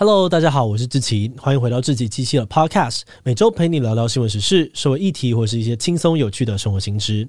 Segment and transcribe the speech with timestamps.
[0.00, 7.28] Hello，大家好，我是志奇，欢迎回到志奇机器的 Podcast，每周陪你聊聊新闻时事、社会议题或是一些轻松有趣的生活新知。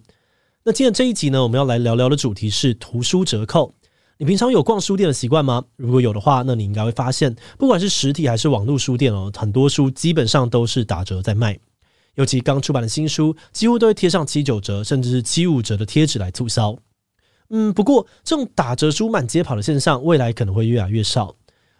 [0.63, 3.73] 那今天这一集呢，我们要来聊聊的主题是图书折扣。
[4.19, 5.65] 你平常有逛书店的习惯吗？
[5.77, 11.57] 如果有的话，那你应该会发现，不管是实体还是网络书店哦，很多书基本上都是打折在卖。
[12.13, 16.77] 尤其刚出版的新书，几乎都会贴上七九折，甚至是七五折的贴纸来促销。
[17.49, 21.35] 嗯，不过这种打折书满街跑的现象，未来可能会越来越少。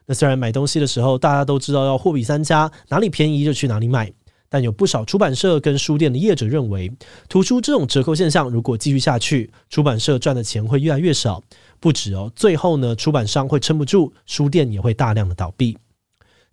[0.09, 4.11] 那虽然买东西的时候，大家都知道要货比三家，哪里便宜就去哪里买。
[4.49, 6.91] 但有不少出版社跟书店的业者认为，
[7.29, 11.43] 图书这种折扣现象如果继续下去，出版社赚的钱会越来越少。
[11.79, 15.77] 不止哦，最后呢，出版商会撑不住，书店也会大量的倒闭。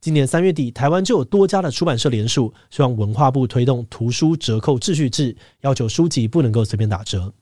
[0.02, 7.32] 今年三月底，台湾就有多家的出版社联署，希望文化部推动图书折扣秩序制，要求书籍不能够随便打折。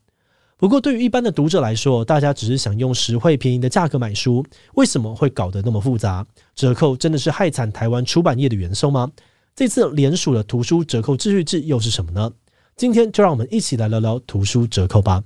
[0.56, 6.24] 不过，对于一般的读者来说，大家只是想用实惠便宜的价格买书，为什么会搞得那么复杂？
[6.54, 9.10] 折扣真的是害惨台湾出版业的元凶吗？
[9.54, 12.30] 这次联署的图书折扣秩序制又是什么呢？
[12.76, 15.22] 今天就让我们一起来聊聊图书折扣吧。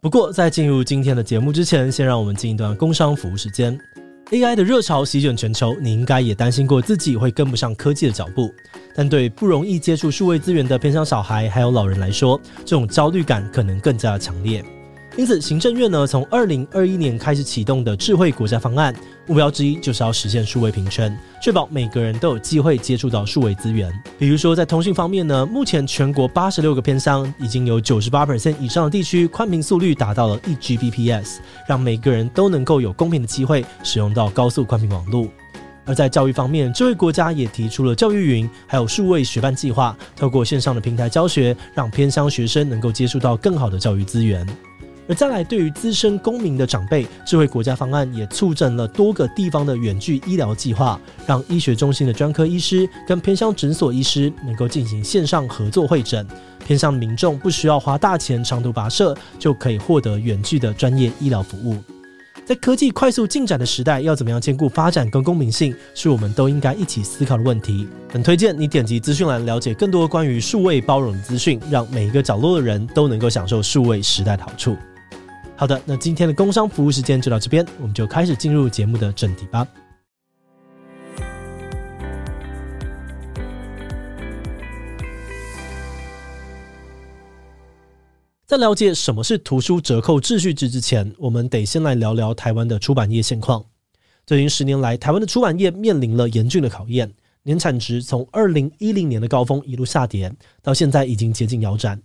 [0.00, 3.78] 不过在进入今天的节目之前，先让我们进一段工商服务时间。
[4.32, 8.50] AI 的热潮席卷全球，你应该也担心过自己会跟不上科技的脚步。
[8.94, 14.64] 但对不容易接触数位资源的偏乡小孩还有老人来说，这种焦虑感可能更加强烈。
[15.14, 18.94] 因此，行政院呢，从二零二一年开始启动的智慧国家方案，
[19.26, 23.92] 目标之一就是要实现数位平权，确保每个人都有机会接触到数位资源。
[24.18, 31.36] 比如说，在通讯方面呢，目前全国八十六个偏乡已经有九十八%以上的地区宽频速率达到了一 Gbps，
[31.68, 35.28] 让每个人都能够有公平的机会使用到高速宽频网络。
[35.84, 44.46] 而在教育方面，智慧国家也提出了教育云，还有数位学伴计划，透过线上的平台教学，让偏乡学生能够接触到更好的教育资源。
[45.08, 56.26] 而再来，对于资深公民的长辈，智慧国家方案也促成了多个地方的远距医疗计划，让医学中心的专科医师跟偏乡诊所医师能够进行线上合作会诊，
[56.64, 61.76] 偏乡民众不需要花大钱长途跋涉，就可以获得远距的专业医疗服务。
[62.44, 67.88] 在科技快速进展的时代，要怎么样兼顾发展跟公民性，是我们都应该一起思考的问题。
[68.08, 74.76] 很推荐你点击资讯栏，了解更多关于数位包容的资讯，让每一个角落的人都能够享受数位时代的好处。
[75.62, 79.64] 好的，那今天的工商服务时间就到这边，我们就开始进入节目的正题吧。
[88.44, 93.64] 在了解什么是图书折扣秩序制之前，我们得先来聊聊台湾的出版业现况。
[94.26, 97.08] 最近十年来，台湾的出版业面临了严峻的考验，
[97.44, 102.02] 年产值从二零一零年的高峰一路下跌，到现在已经接近腰斩。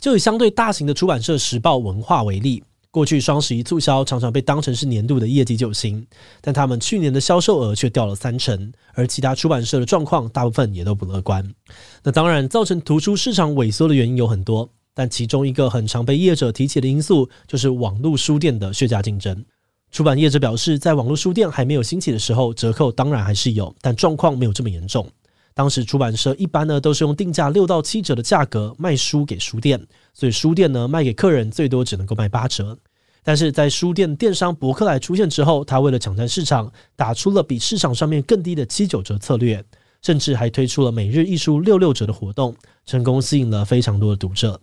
[0.00, 2.64] 就以相对大型的出版社时报文化为例。
[2.90, 6.06] 过去双十一促销常常被当成是年度的业绩救星，
[6.40, 11.54] 但他们去年的销售额却掉了三成，而其他出版社的状况大部分也都不乐观。
[12.02, 19.44] 那当然，造成图书市场萎缩的原因有很多，但其中一个很常被业者提起的因素就是网络书店的血价竞争。
[19.90, 25.06] 出版业者表示，在网络书店还没有兴起的时候，折扣当然还是有，但状况没有这么严重。
[25.56, 29.80] 当时出版社一般呢都是用定价六到七折的价格卖书给书店，
[30.12, 32.76] 所以书店呢卖给客人最多只能够卖八折。
[33.24, 39.64] 但是在书店电商博客来出现之后，他为了抢占市场，打出了比市场上面更低的七九折策略，
[40.02, 44.60] 甚至还推出了每日一书六六折的活动，成功吸引了非常多的读者。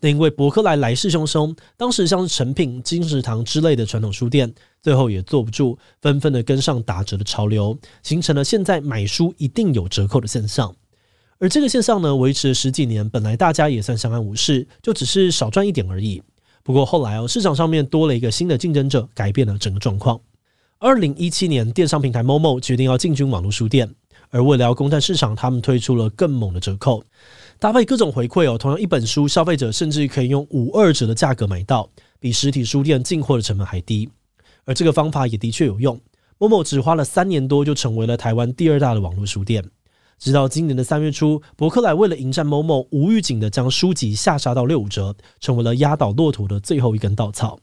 [0.00, 4.52] 那因为博客来来势汹汹，当时像是诚品、金石堂之类的传统书店，
[4.82, 10.74] 最后也坐不住，纷纷的跟上打折的潮流，形成了现在买书一定有折扣的现象。
[11.38, 16.22] 而这个现象呢，维持了十几年，本来大家也算相安无事，就只是少赚一点而已。
[16.62, 20.20] 不过后来哦，市场上面多了一个新的竞争者，改变了整个状况。
[20.78, 23.94] 二零一七年，电商平台 Momo 决定要进军网络书店，
[24.30, 27.02] 而为了要攻占市场，他们推出了更猛的折扣。
[27.58, 31.88] 搭配各种回馈哦，同样一本书，消费者甚至可以用五二折的价格买到，
[32.18, 34.08] 比实体书店进货的成本还低。
[34.64, 36.00] 而这个方法也的确有用
[36.38, 39.64] ，Momo 只花了三年多就成为了台湾第二大的网络书店。
[40.18, 47.58] 直到今年的三月初，博客来为了迎战 Momo，无预警的将书籍下杀到六五折，成为了压倒骆驼的最后一根稻草。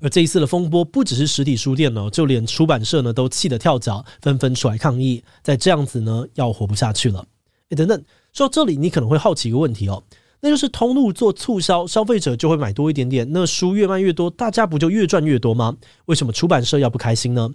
[0.00, 5.24] 而这一次的风波不只是实体书店哦，就连出版社呢都气得跳脚，纷纷出来抗议。
[5.42, 7.24] 再这样子呢，要活不下去了。
[7.70, 8.04] 诶，等等，
[8.34, 10.02] 说到这里，你可能会好奇一个问题哦，
[10.44, 15.74] 那就是通路做促销，消费者就会买多一点点，那书越卖越多，大家不就越赚越多吗？
[16.04, 17.48] 为什么出版社要不开心呢？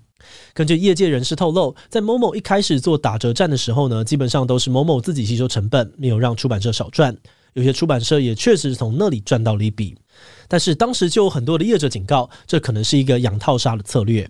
[0.56, 7.16] 根据业界人士透露，在某某一开始做打折战的时候呢，基本上都是某某自己吸收成本，没有让出版社少赚。
[7.54, 9.96] 有些出版社也确实从那里赚到了一笔。
[10.48, 14.28] 但是当时就有很多的业者警告，这可能是一个养套杀的策略。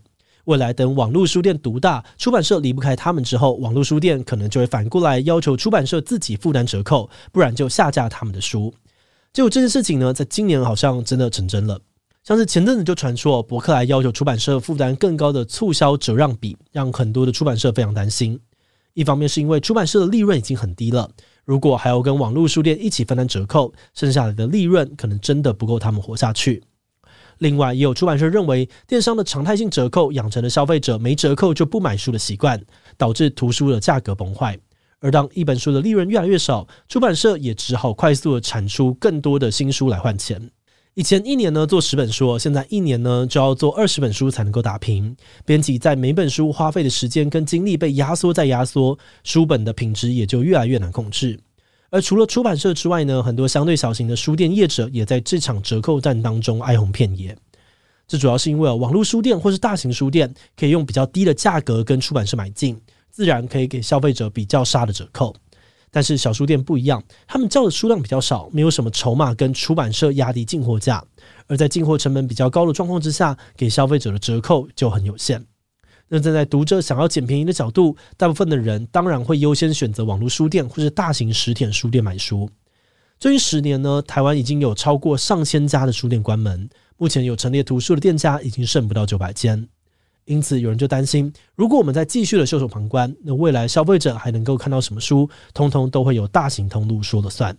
[0.50, 8.74] 未来等网络书店独大，出版社离不开他们之后，网络书店可能就会反过来要求出版社自己负担折扣，不然就下架他们的书。
[9.32, 11.80] 结果这件事情呢，在今年好像真的成真了。
[12.24, 18.40] 像是前阵子就传说博客来要求出版社负担更高的促销折让比，让很多的出版社非常担心。
[18.96, 21.08] 一方面是因为出版社的利润已经很低了。
[21.46, 26.64] 如果还要跟网络书店一起分担折扣，剩下来的利润可能真的不够他们活下去。
[27.40, 32.62] 另外，也有出版社认为，电商的常态性折扣养成了消费者没折扣就不买书的习惯，
[32.98, 34.58] 导致图书的价格崩坏。
[35.00, 40.52] 而当一本书的利润越来越少，出版社也只好快速的产出更多的新书来换钱。
[40.96, 45.16] 以前一年呢做十本书，现在一年呢就要做二十本书才能够打平。
[45.46, 51.40] 编辑在每本书花费的时间跟精力被压缩再压缩，书本的品质也就越来越难控制。
[51.90, 57.36] 而除了出版社之外呢，很多相对小型的书店业者也在这场折扣战当中哀鸿遍野。
[58.08, 62.80] 这主要是因为啊网络书店或是大型书店可以用比较低的价格跟出版社买进，
[63.12, 65.36] 自然可以给消费者比较杀的折扣。
[65.92, 71.04] 但是小书店不一样，他们叫的数量比较少，没有什么筹码跟出版社压低进货价，
[71.48, 75.44] 而在进货成本比较高的状况之下，给消费者的折扣就很有限。
[76.10, 82.50] 那站在读者想要捡便宜的角度，大部分的人当然会优先选择网络书店或是大型实体书店买书。
[83.20, 89.68] 最近十年呢，台湾已经有超过上千家的书店关门，目前有陈列图书的店家已经剩不到九百间。
[90.26, 95.30] 因此，有人就担心，如果我们再继续的袖手旁观，那未来消费者还能够看到什么书？
[95.54, 97.58] 通通都会有大型通路说了算。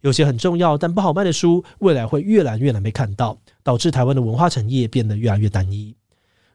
[0.00, 5.94] 有些很重要但不好卖的书，未来会越来越难被看到，导致台湾的文化产业变得越来越单一。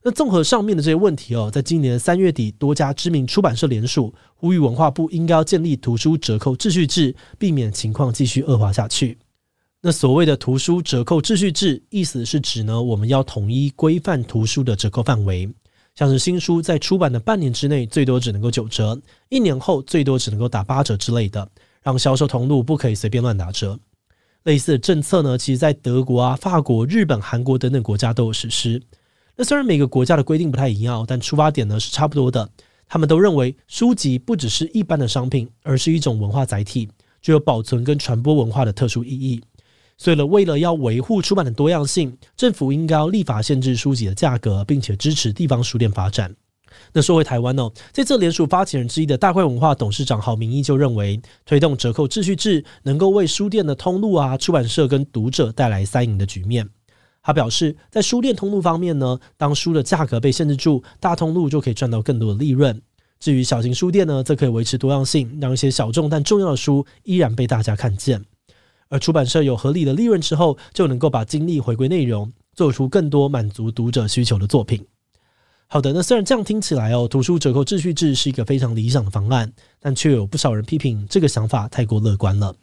[0.07, 9.18] 那综合上面的这些问题哦，在今年三月底，多家知名出版社联署，呼吁文化部应该要建立图书折扣秩序制，避免情况继续恶化下去。
[9.81, 15.54] 那所谓的图书折扣秩序制，意思是指呢，我们要统一规范图书的折扣范围，
[15.94, 21.45] 像是新书在出版的半年之内最多只能够九折，一年后最多只能够打八折之类的，
[21.83, 23.77] 让销售通路不可以随便乱打折。
[24.44, 28.81] 类似的政策呢，其实在德国啊、法国、日本、韩国等等国家都有实施。
[29.39, 32.49] 那虽然每个国家的规定不太一样，但出发点呢是差不多的。
[32.89, 36.89] 他们都认为书籍不只是一般的商品，而是一种文化载体，
[37.21, 39.39] 具有保存跟传播文化的特殊意义。
[39.95, 46.35] 所以呢，为了要维护出版的多样性，政府应该要立法限制书籍的价格，并且支持地方书店发展。
[46.93, 56.67] 那说回台湾哦，在这联署发起人之一的大块文化董事长郝明义就认为，推动折扣秩序制能够为书店的通路啊、出版社跟读者带来三赢的局面。
[57.27, 62.81] 他表示，在书店通路方面呢，当书的价格被限制住，大通路就可以赚到更多的利润。
[63.19, 68.24] 至于小型书店呢，则可以维持多样性，让一些小众但重要的书依然被大家看见。
[68.88, 74.85] 而出版社有合理的利润之后，就能够把精力回归内容，做出更多满足读者需求的作品。
[75.68, 79.51] 好的，那虽然这样听起来哦，图书折扣秩序制是一个非常理想的方案，
[79.81, 82.56] 但却有不少人批评这个想法太过乐观了。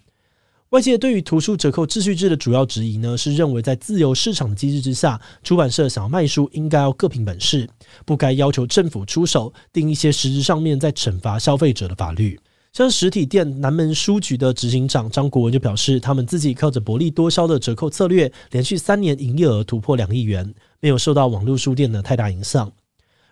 [0.74, 7.70] 外界对于图书折扣秩序制的主要质疑呢，是认为在自由市场的机制之下，出版社想要卖书，应该要各凭本事，
[8.04, 12.36] 不该要求政府出手定一些实质上面在惩罚消费者的法律。
[12.72, 22.72] 像实体店南门书局的执行长张国文就表示，他们自己靠着薄利多销的折扣策略，连续三年营业额突破两亿元，没有受到网络书店的太大影响。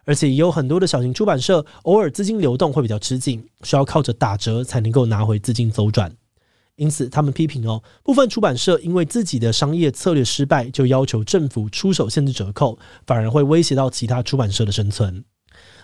[0.05, 6.13] 而且也有很多的小型出版社，偶尔资金流动会比较吃紧，需要靠着打折才能够拿回资金周转。
[6.83, 15.25] 因此，他们批评哦，部分出版社因为自己的商业策略失败，就要求政府出手限制折扣，反而会威胁到其他出版社的生存。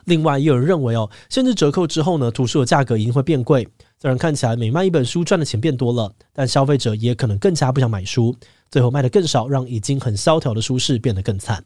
[0.07, 3.69] 另外，也有人认为哦，限制折扣之后呢，图书的价格一定会变贵。
[4.01, 8.35] 虽然看起来每卖一本书赚的钱变多了，但消费者也可能更加不想买书，
[8.69, 11.65] 最后卖的更少，让已经很萧条的书市变得更惨。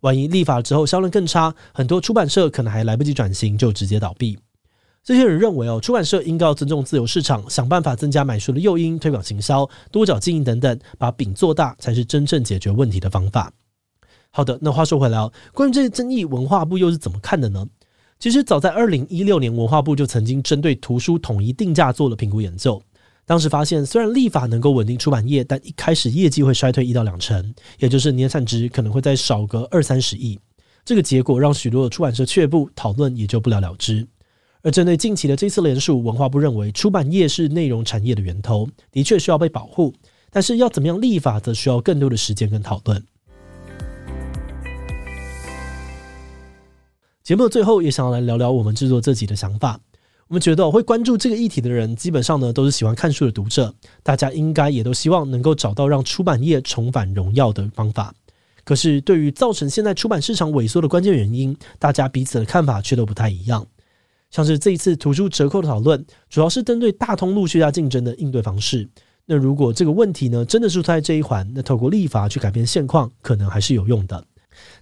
[0.00, 4.36] 万一立法之后销量更差，很多出版社可能还来不及转型就直接倒闭。
[5.06, 13.52] 这些人认为哦，出版社应该要尊重自由市场，想办法增加买书的诱因，推广行销，多角经营等等，把饼做大，才是真正解决问题的方法。
[14.32, 17.64] 好的，那话说回来哦，关于这些争议，文化部又是怎么看的呢？
[18.18, 22.82] 其实早在二零一六年，文化部就曾经针对图书统一定价做了评估研究。
[23.24, 30.36] 当时发现，虽然立法能够稳定出版业，但一开始业绩会衰退一到两成，也就是年产值可能会再少个二三十亿。
[30.84, 34.04] 这个结果让许多的出版社却步，讨论也就不了了之。
[34.66, 39.94] 而针对近期的这次联署，文化部认为出版业是内容产业的源头，的确需要被保护，
[40.28, 43.00] 但是要怎么样立法，则需要更多的时间跟讨论。
[47.22, 49.78] 节目的最后，也想要来聊聊我们制作自己的想法。
[50.26, 58.12] 我们觉得会关注这个议题的人，基本上呢都是喜欢看书的读者，大家应该也都希望能够找到让出版业重返荣耀的方法。
[58.64, 63.64] 可是，对于造成现在出版市场萎缩的关键原因，大家彼此的看法却都不太一样。
[64.36, 68.86] 像是这一次图书折扣的讨论，主要是针对大通路削价竞争的应对方式。
[69.24, 74.22] 那如果这个问题呢真的是出在这一环，那透过立法去改变现况，可能还是有用的。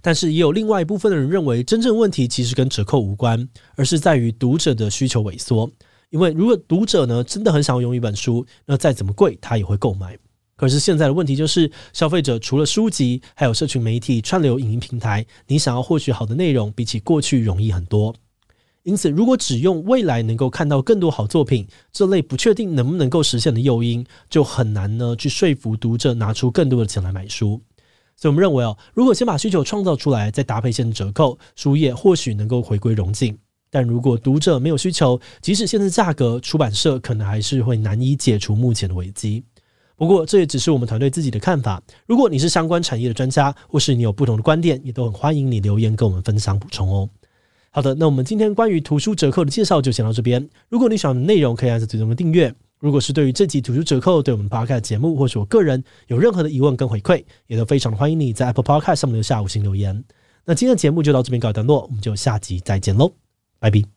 [0.01, 3.47] 但是也有另外一部分的人认为，真正问题其实跟折扣无关，
[3.77, 5.71] 而是在于读者的需求萎缩。
[6.09, 10.17] 因为如果读者呢真的很想要用一本书，那再怎么贵他也会购买。
[10.57, 18.13] 可是现在的问题就是，消费者除了书籍，还有社群媒体、串流影音平台，你想要获取好的内容，比起过去容易很多。
[18.85, 27.59] 因此，如果只用未来能够看到更多好作品这类不确定能不能够实现的诱因，就很难呢去说服读者拿出更多的钱来买书。
[28.15, 33.35] 所以我们认为哦，如果先把需求创造出来，再搭配一些折扣，书业或许能够回归荣景。
[33.71, 39.43] 但如果读者没有需求，即使现在价格，出版社可能还是会难以解除目前的危机。
[39.95, 41.81] 不过这也只是我们团队自己的看法。
[42.05, 47.09] 如果你是相关产业的专家，或是你有不同的观点，也都很欢迎你留言跟我们分享补充哦。
[47.75, 50.47] 好的，那我们今天关于图书折扣的介绍就先到这边。
[50.69, 52.55] 如果你喜欢的内容，可以按下最终的订阅。
[52.79, 60.05] 如果是对于这集图书折扣对我们 Podcast 节目，或是我个人有任何的疑问跟回馈，也都非常的欢迎你在 Apple Podcast 上面留下五星留言。
[60.45, 63.11] 那今天的节目就到这边告一段落，我们就下集再见喽，
[63.59, 63.94] 拜拜。